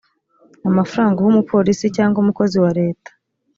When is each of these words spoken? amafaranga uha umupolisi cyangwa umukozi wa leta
amafaranga 0.69 1.17
uha 1.19 1.29
umupolisi 1.33 1.85
cyangwa 1.95 2.17
umukozi 2.23 2.57
wa 2.63 2.71
leta 2.79 3.11